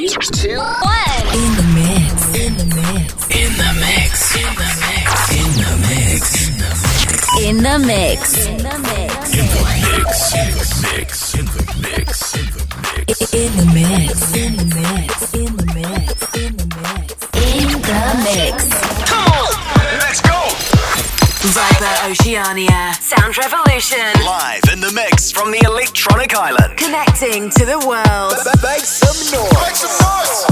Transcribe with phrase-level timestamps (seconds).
[0.00, 1.26] Three, two, one.
[1.36, 2.34] In the mix.
[2.34, 3.12] In the mix.
[3.36, 4.34] In the mix.
[4.34, 5.28] In the mix.
[5.36, 6.48] In the mix.
[7.38, 8.46] In the mix.
[8.46, 9.36] In the mix.
[9.36, 9.44] In the mix.
[9.44, 11.34] In the mix.
[11.34, 12.34] In the mix.
[12.34, 14.34] In the mix.
[14.34, 15.34] In the mix.
[15.34, 15.49] In the mix.
[22.02, 22.94] Oceania.
[22.94, 23.98] Sound Revolution.
[24.24, 26.78] Live in the mix from the Electronic Island.
[26.78, 28.34] Connecting to the world.
[28.62, 29.52] Make some noise.
[29.60, 30.46] Make some noise.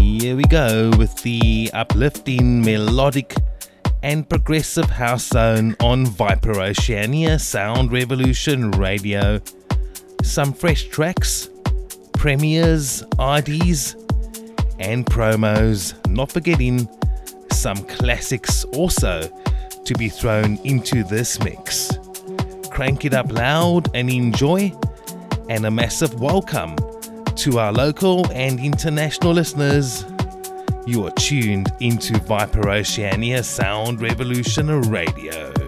[0.00, 3.36] Here we go with the uplifting, melodic,
[4.04, 9.40] and progressive house zone on Viper Oceania Sound Revolution Radio.
[10.22, 11.48] Some fresh tracks,
[12.12, 13.94] premieres, IDs,
[14.78, 15.94] and promos.
[16.06, 16.86] Not forgetting
[17.50, 19.22] some classics also
[19.86, 21.90] to be thrown into this mix.
[22.70, 24.70] Crank it up loud and enjoy,
[25.48, 26.76] and a massive welcome
[27.36, 30.04] to our local and international listeners.
[30.86, 35.63] You are tuned into Viper Oceania Sound Revolution Radio.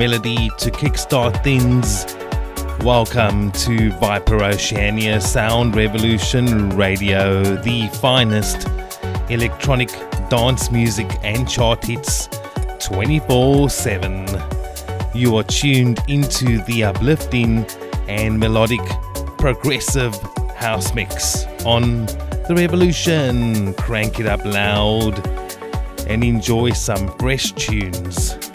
[0.00, 2.06] Melody to kickstart things.
[2.82, 8.66] Welcome to Viper Oceania Sound Revolution Radio, the finest
[9.28, 9.90] electronic
[10.30, 12.30] dance music and chart hits
[12.78, 14.26] 24 7.
[15.14, 17.66] You are tuned into the uplifting
[18.08, 18.80] and melodic
[19.36, 20.14] progressive
[20.56, 22.06] house mix on
[22.48, 23.74] the Revolution.
[23.74, 25.18] Crank it up loud
[26.06, 28.49] and enjoy some fresh tunes.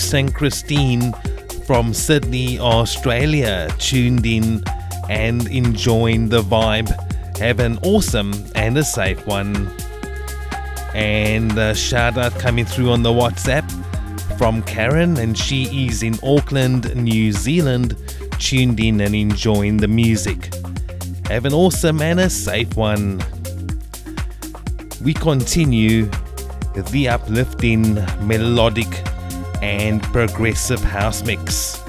[0.00, 1.12] And Christine
[1.66, 4.64] from Sydney, Australia, tuned in
[5.08, 6.88] and enjoying the vibe.
[7.38, 9.70] Have an awesome and a safe one.
[10.94, 13.68] And a shout out coming through on the WhatsApp
[14.38, 17.94] from Karen, and she is in Auckland, New Zealand,
[18.38, 20.52] tuned in and enjoying the music.
[21.26, 23.22] Have an awesome and a safe one.
[25.04, 26.10] We continue
[26.90, 27.94] the uplifting
[28.26, 28.88] melodic
[29.62, 31.82] and progressive house mix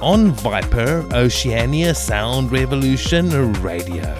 [0.00, 4.14] on Viper Oceania Sound Revolution Radio.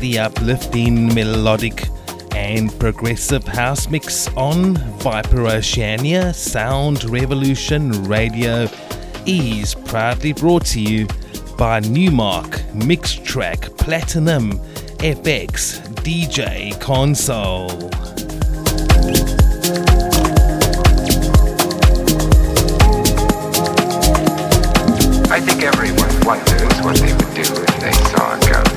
[0.00, 1.88] Uplifting, melodic,
[2.36, 8.68] and progressive house mix on Viper Oceania Sound Revolution Radio
[9.26, 11.06] is proudly brought to you
[11.56, 14.52] by Numark Mix Track Platinum
[14.98, 17.90] FX DJ Console.
[25.30, 28.67] I think everyone wonders what they would do if they saw a ghost.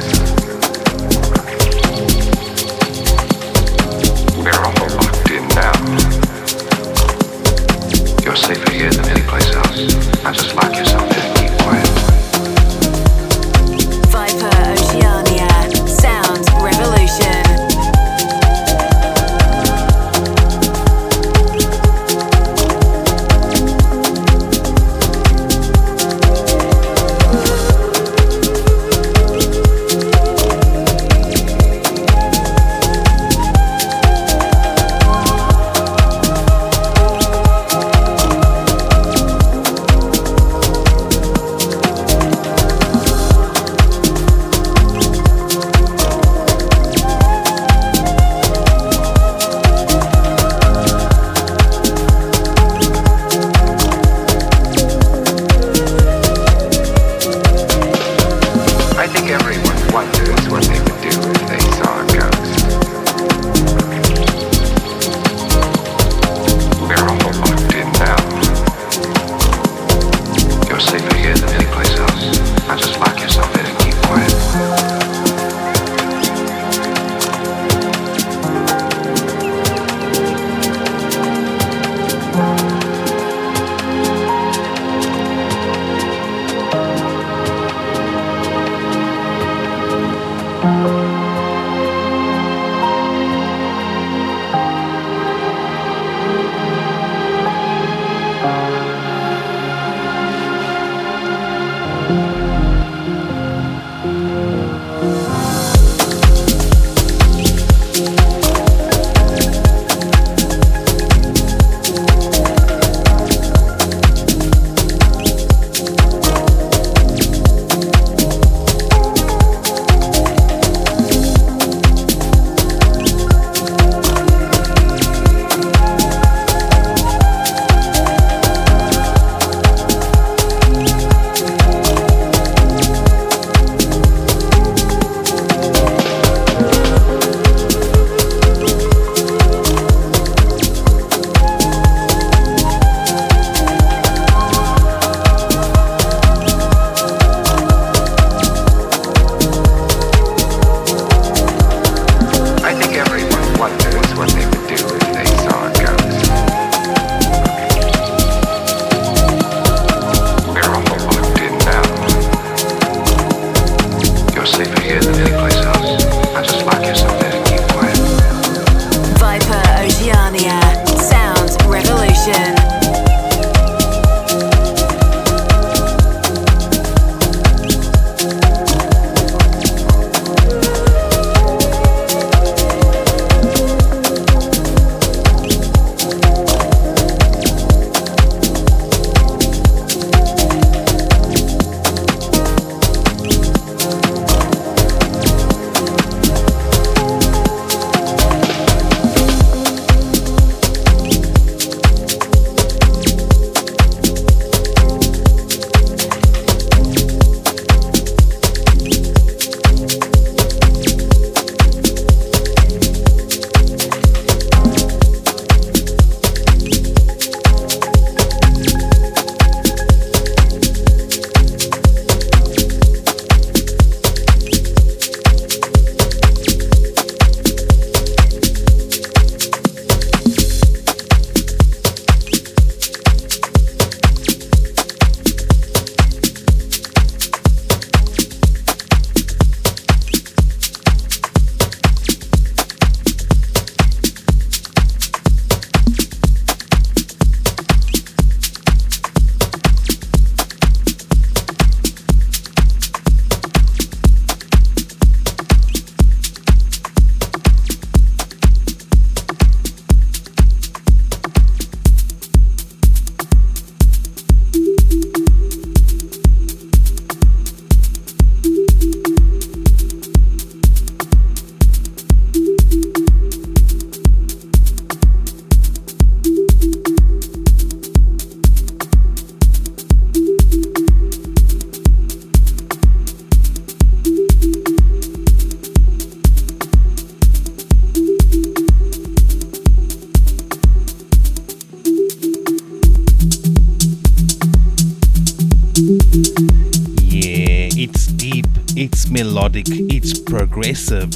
[300.62, 301.12] Progressive,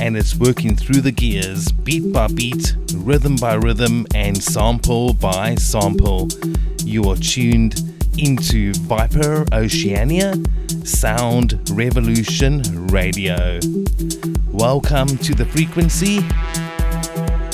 [0.00, 5.54] and it's working through the gears, beat by beat, rhythm by rhythm, and sample by
[5.56, 6.28] sample.
[6.82, 7.74] You are tuned
[8.16, 10.32] into Viper Oceania
[10.84, 13.60] Sound Revolution Radio.
[14.50, 16.20] Welcome to the frequency.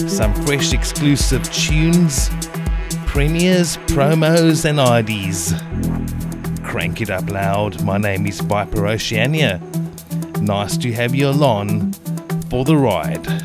[0.06, 2.30] Some fresh exclusive tunes,
[3.06, 5.54] premieres, promos, and IDs.
[6.62, 7.82] Crank it up loud.
[7.82, 9.60] My name is Viper Oceania.
[10.42, 11.92] Nice to have you along
[12.50, 13.41] for the ride.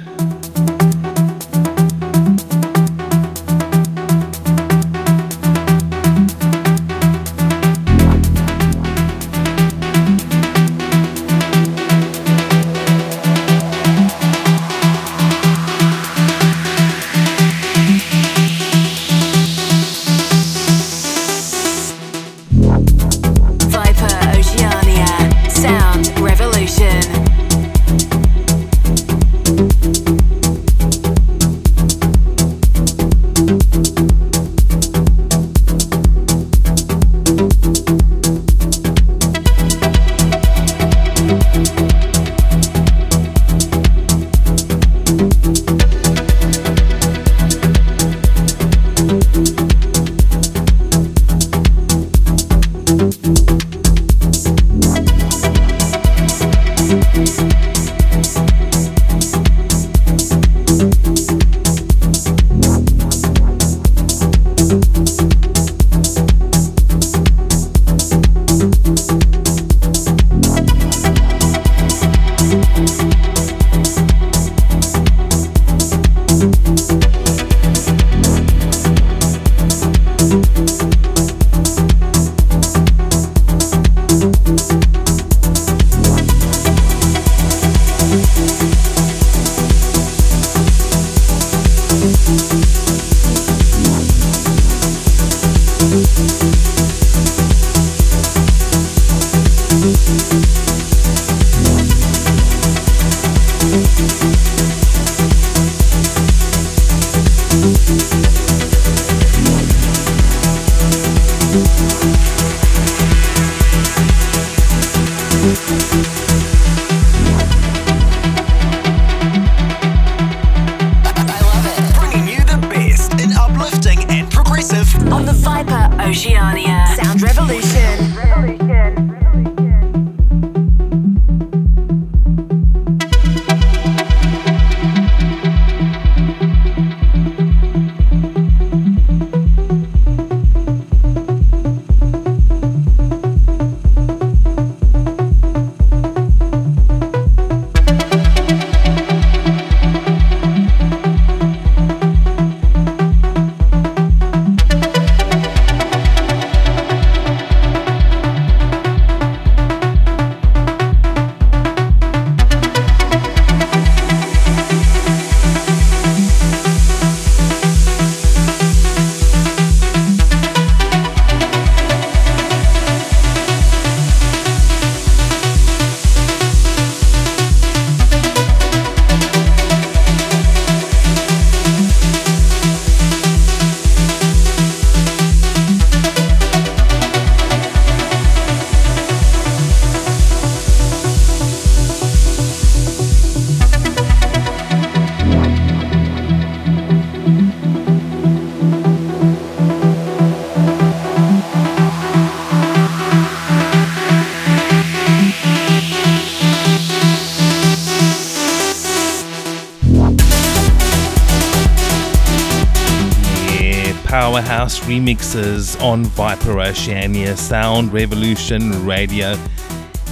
[214.57, 219.33] Powerhouse remixes on Viper Oceania Sound Revolution Radio.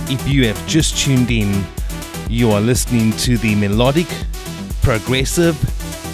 [0.08, 1.66] If you have just tuned in,
[2.30, 4.06] you are listening to the melodic,
[4.84, 5.58] progressive,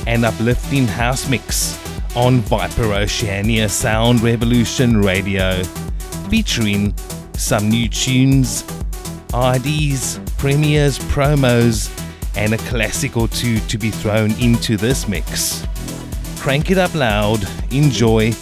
[0.08, 1.78] and uplifting house mix
[2.16, 5.62] on Viper Oceania Sound Revolution Radio,
[6.30, 6.96] featuring
[7.34, 8.64] some new tunes,
[9.34, 11.92] IDs, premieres, promos,
[12.38, 15.68] and a classic or two to be thrown into this mix
[16.42, 18.34] crank it up loud, enjoy.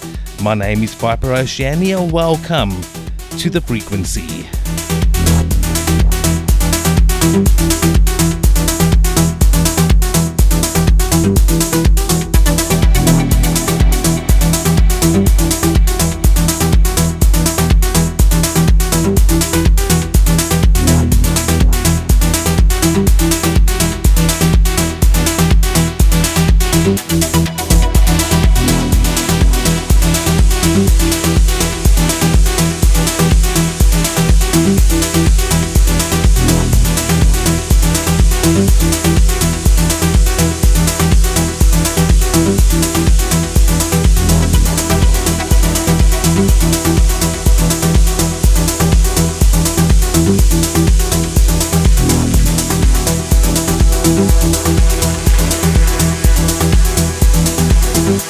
[0.42, 2.02] My name is Viper Oceania.
[2.02, 2.72] Welcome
[3.40, 4.48] to the frequency.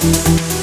[0.01, 0.58] One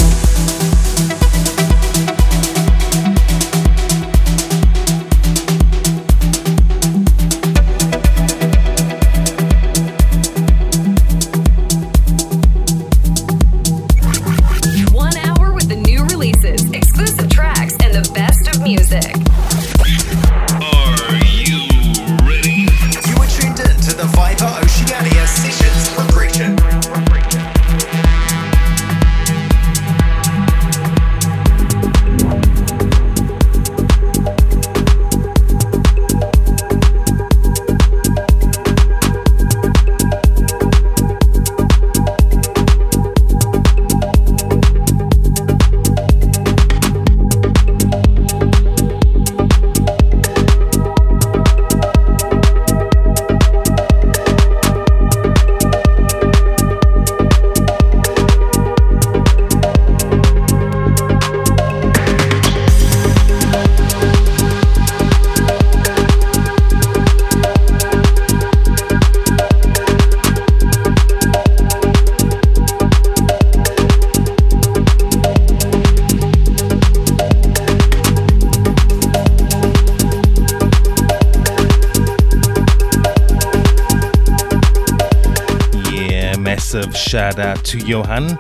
[87.16, 88.36] shout out to Johan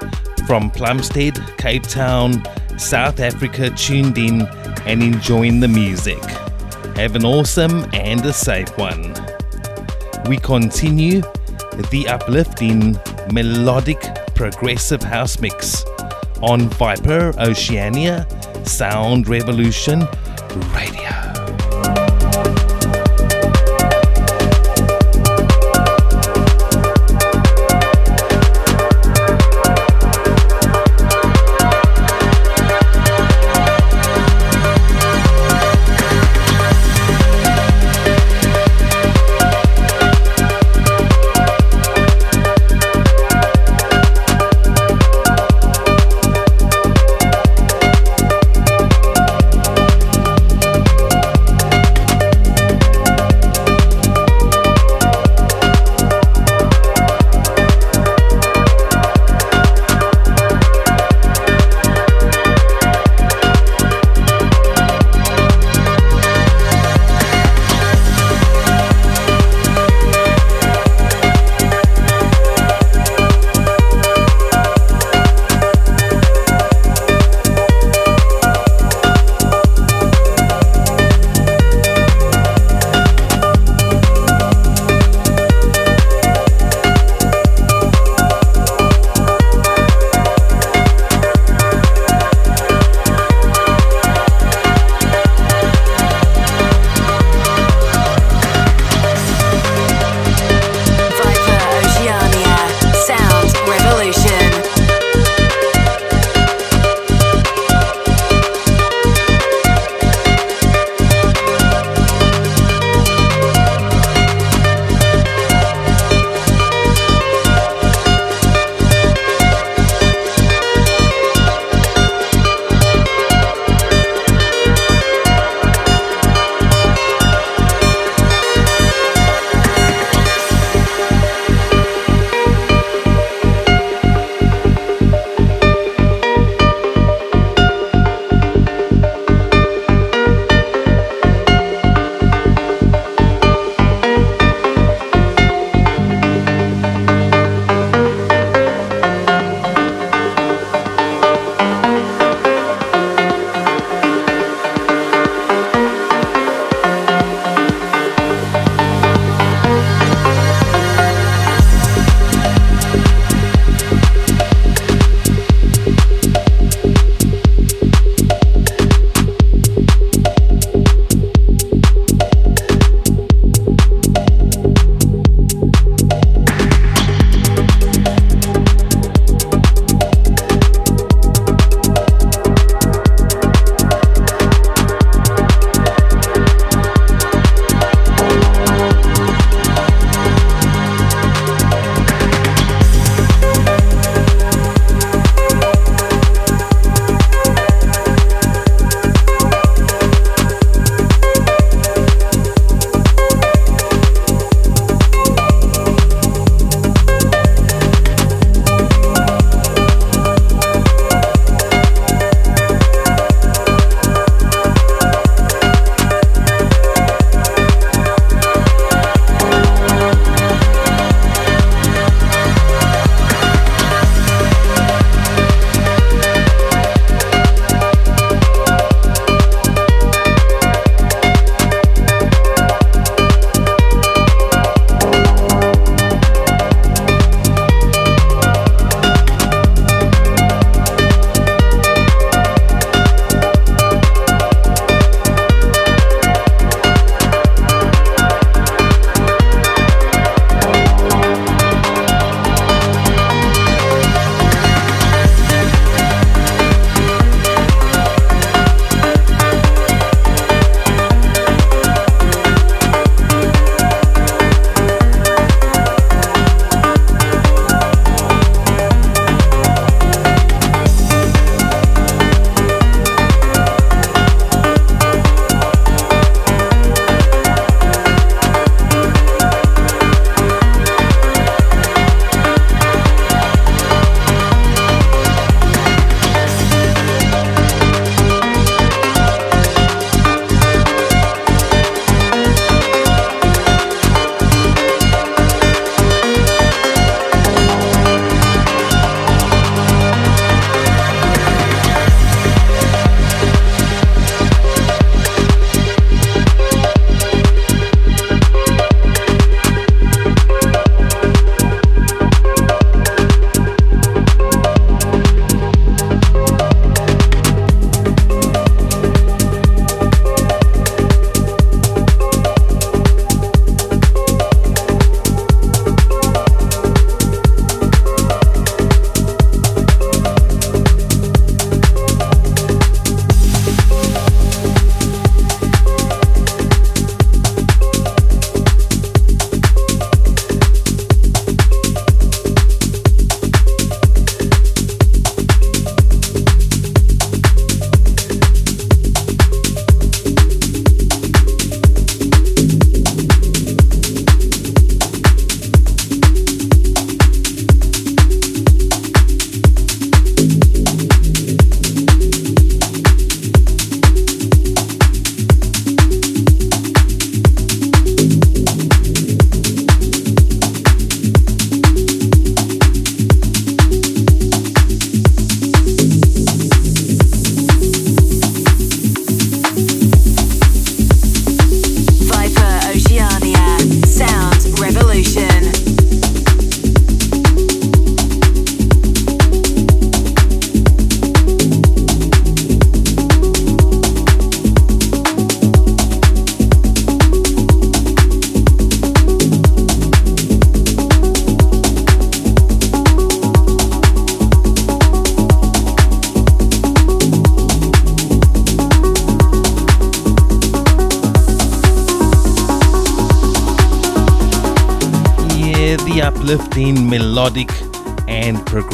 [0.46, 2.42] from Plumstead, Cape Town,
[2.78, 4.42] South Africa, tuned in
[4.84, 6.22] and enjoying the music.
[6.94, 9.14] Have an awesome and a safe one.
[10.28, 11.22] We continue
[11.90, 12.98] the uplifting,
[13.32, 13.98] melodic,
[14.34, 15.82] progressive house mix
[16.42, 18.26] on Viper Oceania
[18.66, 20.06] Sound Revolution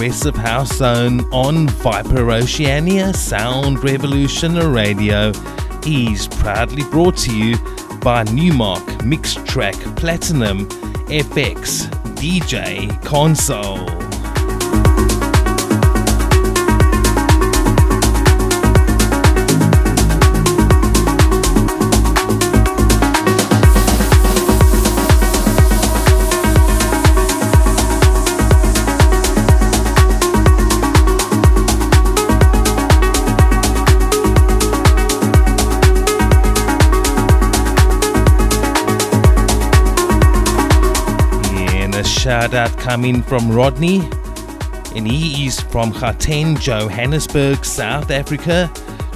[0.02, 5.30] progressive house zone on Viper Oceania Sound Revolution Radio
[5.86, 7.56] is proudly brought to you
[8.00, 10.66] by Numark Mixtrack Platinum
[11.06, 11.86] FX
[12.16, 14.01] DJ Console.
[42.50, 44.00] Out coming from Rodney,
[44.96, 48.68] and he is from Gauteng, Johannesburg, South Africa,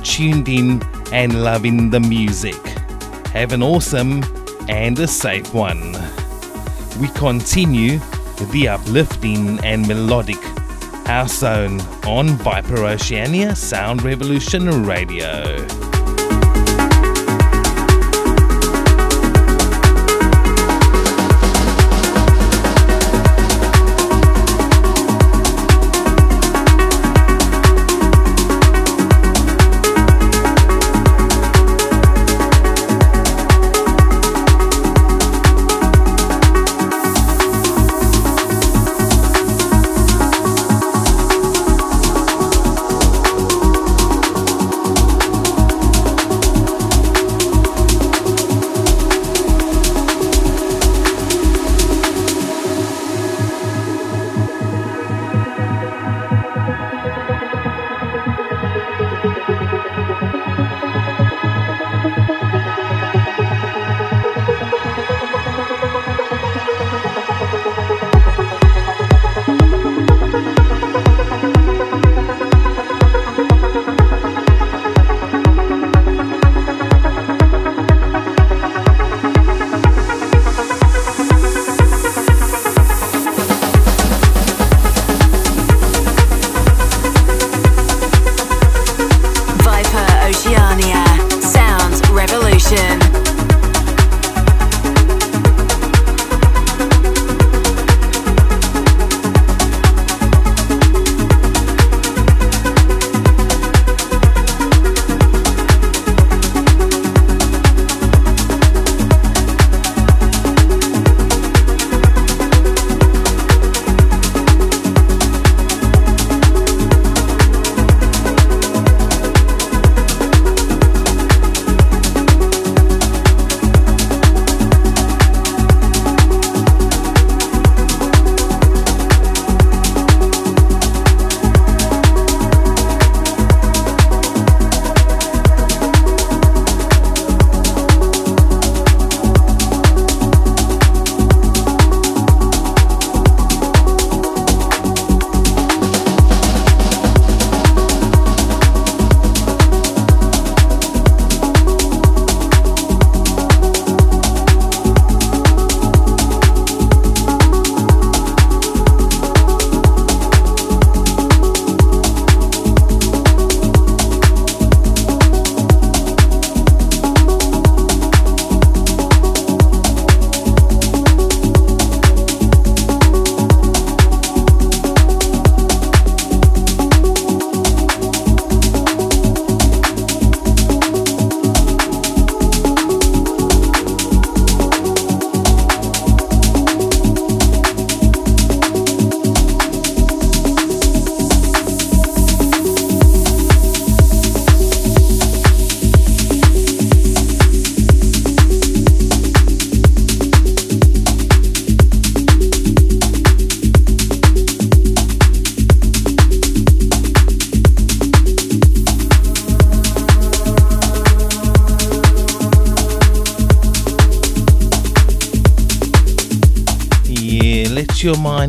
[0.05, 0.81] tuned in
[1.13, 2.55] and loving the music.
[3.33, 4.23] Have an awesome
[4.69, 5.93] and a safe one.
[7.01, 7.99] We continue
[8.53, 10.41] the uplifting and melodic
[11.05, 15.86] house zone on Viper Oceania Sound Revolution Radio.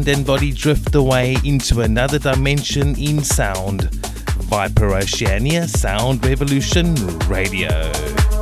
[0.07, 3.93] Mind and body drift away into another dimension in sound.
[4.49, 6.95] Viper Oceania Sound Revolution
[7.27, 8.36] Radio.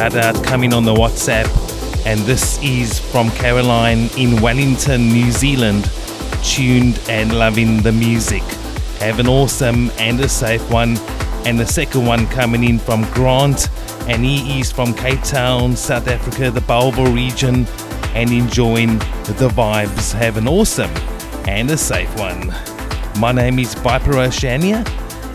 [0.00, 1.46] Shout out uh, coming on the WhatsApp.
[2.06, 5.90] And this is from Caroline in Wellington, New Zealand,
[6.42, 8.40] tuned and loving the music.
[9.00, 10.96] Have an awesome and a safe one.
[11.44, 13.68] And the second one coming in from Grant,
[14.08, 17.66] and he is from Cape Town, South Africa, the Bellville region,
[18.14, 18.96] and enjoying
[19.36, 20.14] the vibes.
[20.14, 20.92] Have an awesome
[21.46, 22.54] and a safe one.
[23.20, 24.18] My name is Viper.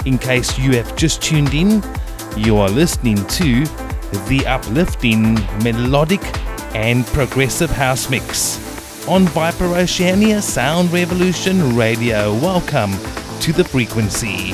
[0.07, 1.83] In case you have just tuned in,
[2.35, 3.84] you are listening to
[4.27, 6.21] the uplifting, melodic,
[6.75, 8.57] and progressive house mix
[9.07, 12.33] on Viper Oceania Sound Revolution Radio.
[12.33, 12.91] Welcome
[13.41, 14.53] to the frequency.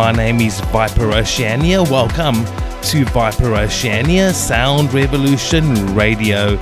[0.00, 1.82] My name is Viper Oceania.
[1.82, 2.42] Welcome
[2.84, 6.58] to Viper Oceania Sound Revolution Radio.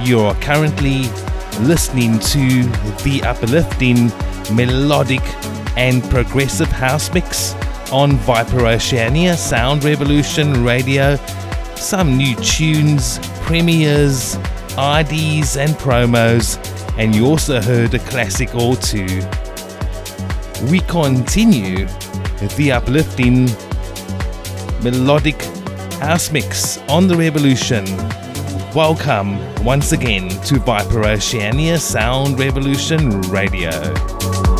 [0.00, 1.08] You are currently
[1.60, 2.62] listening to
[3.02, 4.08] the uplifting,
[4.54, 5.22] melodic,
[5.78, 7.54] and progressive house mix
[7.90, 11.16] on Viper Oceania Sound Revolution Radio.
[11.76, 14.34] Some new tunes, premieres,
[14.76, 16.58] IDs, and promos,
[16.98, 19.22] and you also heard a classic or two.
[20.70, 21.88] We continue
[22.52, 23.46] the uplifting,
[24.82, 25.40] melodic
[26.00, 27.84] house mix on the Revolution.
[28.74, 34.53] Welcome once again to Viper Oceania Sound Revolution Radio.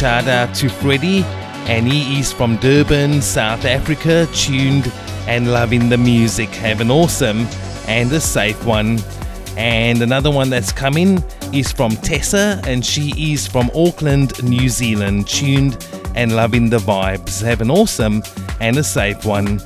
[0.00, 1.22] Shout out to Freddie,
[1.68, 4.90] and he is from Durban, South Africa, tuned
[5.26, 6.48] and loving the music.
[6.48, 7.46] Have an awesome
[7.86, 8.98] and a safe one.
[9.58, 11.22] And another one that's coming
[11.52, 17.44] is from Tessa, and she is from Auckland, New Zealand, tuned and loving the vibes.
[17.44, 18.22] Have an awesome
[18.58, 19.60] and a safe one.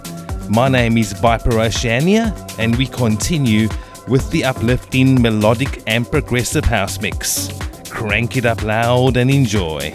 [0.49, 3.69] My name is Viper Oceania, and we continue
[4.09, 7.57] with the uplifting, melodic, and progressive house mix.
[7.89, 9.95] Crank it up loud and enjoy.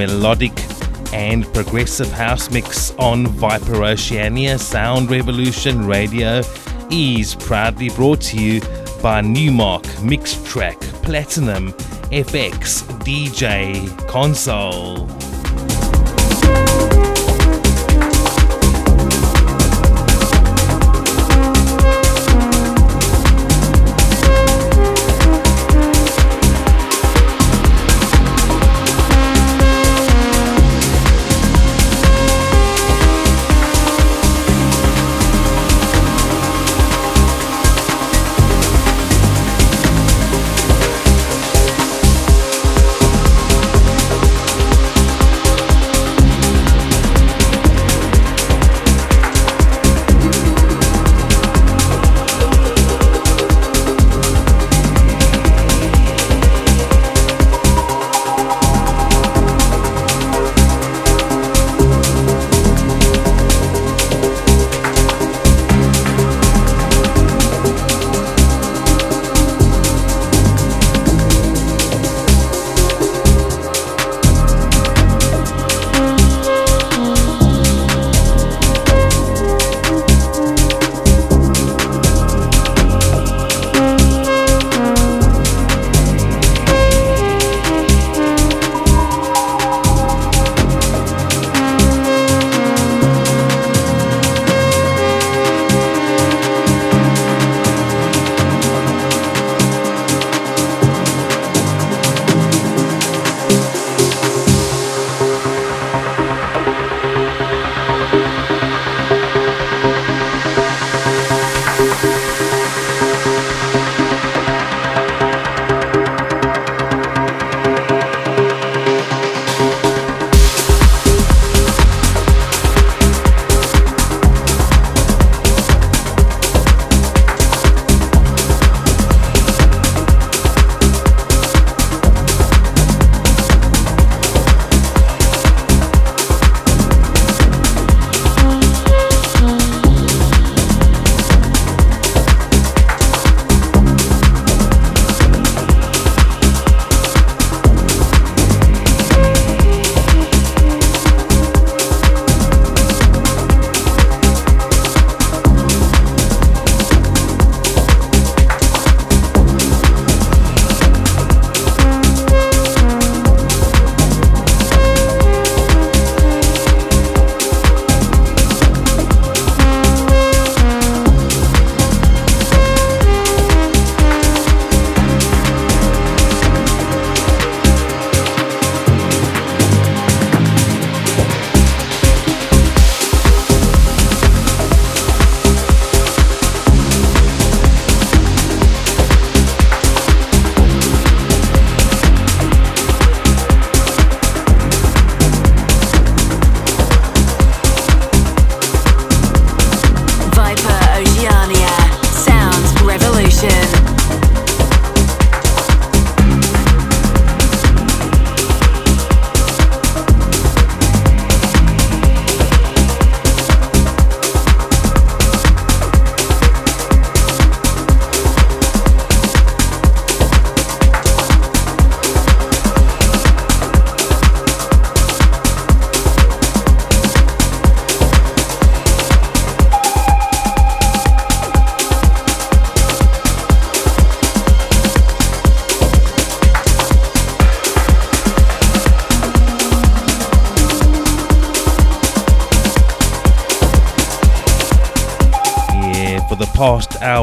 [0.00, 0.58] Melodic
[1.12, 6.40] and progressive house mix on Viper Oceania Sound Revolution Radio
[6.90, 8.62] is proudly brought to you
[9.02, 11.74] by Newmark Mixed Track Platinum
[12.12, 15.19] FX DJ Console.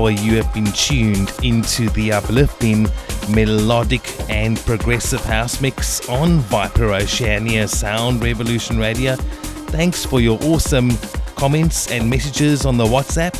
[0.07, 2.87] Hour, you have been tuned into the uplifting,
[3.29, 9.15] melodic, and progressive house mix on Viper Oceania Sound Revolution Radio.
[9.71, 10.91] Thanks for your awesome
[11.35, 13.35] comments and messages on the WhatsApp.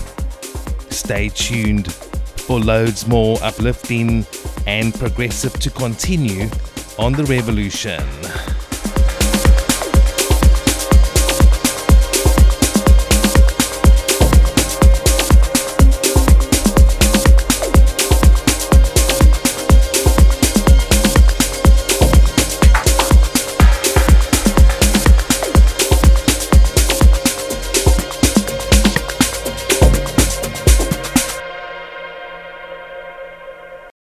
[0.91, 4.25] Stay tuned for loads more uplifting
[4.65, 6.49] and progressive to continue
[6.99, 8.03] on the revolution.